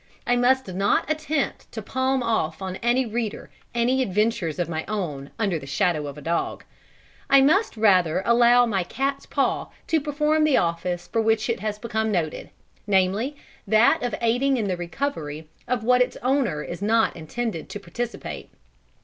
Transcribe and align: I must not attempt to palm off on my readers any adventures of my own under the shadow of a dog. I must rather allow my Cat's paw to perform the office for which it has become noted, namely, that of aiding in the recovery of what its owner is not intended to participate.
I 0.25 0.35
must 0.35 0.67
not 0.73 1.07
attempt 1.11 1.71
to 1.73 1.79
palm 1.83 2.23
off 2.23 2.59
on 2.59 2.75
my 2.81 3.03
readers 3.03 3.49
any 3.75 4.01
adventures 4.01 4.57
of 4.57 4.67
my 4.67 4.83
own 4.87 5.29
under 5.37 5.59
the 5.59 5.67
shadow 5.67 6.07
of 6.07 6.17
a 6.17 6.23
dog. 6.23 6.63
I 7.29 7.39
must 7.41 7.77
rather 7.77 8.23
allow 8.25 8.65
my 8.65 8.81
Cat's 8.83 9.27
paw 9.27 9.69
to 9.85 10.01
perform 10.01 10.43
the 10.43 10.57
office 10.57 11.05
for 11.07 11.21
which 11.21 11.51
it 11.51 11.59
has 11.59 11.77
become 11.77 12.11
noted, 12.11 12.49
namely, 12.87 13.35
that 13.67 14.01
of 14.01 14.15
aiding 14.21 14.57
in 14.57 14.67
the 14.67 14.75
recovery 14.75 15.47
of 15.67 15.83
what 15.83 16.01
its 16.01 16.17
owner 16.23 16.63
is 16.63 16.81
not 16.81 17.15
intended 17.15 17.69
to 17.69 17.79
participate. 17.79 18.49